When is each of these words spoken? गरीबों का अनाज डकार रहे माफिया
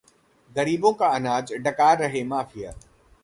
गरीबों 0.51 0.91
का 0.93 1.07
अनाज 1.07 1.53
डकार 1.55 1.97
रहे 1.99 2.23
माफिया 2.23 2.73